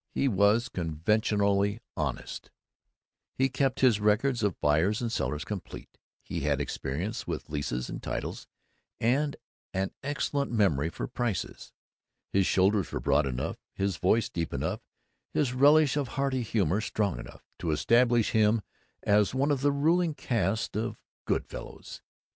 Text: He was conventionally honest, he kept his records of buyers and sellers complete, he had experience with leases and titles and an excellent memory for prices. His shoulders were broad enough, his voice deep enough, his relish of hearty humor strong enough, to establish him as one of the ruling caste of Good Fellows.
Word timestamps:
He 0.09 0.27
was 0.27 0.67
conventionally 0.67 1.79
honest, 1.95 2.49
he 3.35 3.49
kept 3.49 3.81
his 3.81 3.99
records 3.99 4.41
of 4.41 4.59
buyers 4.59 4.99
and 4.99 5.11
sellers 5.11 5.45
complete, 5.45 5.99
he 6.23 6.39
had 6.39 6.59
experience 6.59 7.27
with 7.27 7.51
leases 7.51 7.87
and 7.87 8.01
titles 8.01 8.47
and 8.99 9.35
an 9.75 9.91
excellent 10.01 10.51
memory 10.51 10.89
for 10.89 11.05
prices. 11.07 11.71
His 12.33 12.47
shoulders 12.47 12.91
were 12.91 12.99
broad 12.99 13.27
enough, 13.27 13.57
his 13.75 13.97
voice 13.97 14.27
deep 14.27 14.53
enough, 14.55 14.81
his 15.35 15.53
relish 15.53 15.95
of 15.95 16.07
hearty 16.07 16.41
humor 16.41 16.81
strong 16.81 17.19
enough, 17.19 17.45
to 17.59 17.69
establish 17.69 18.31
him 18.31 18.63
as 19.03 19.35
one 19.35 19.51
of 19.51 19.61
the 19.61 19.71
ruling 19.71 20.15
caste 20.15 20.75
of 20.75 20.97
Good 21.25 21.45
Fellows. 21.45 22.01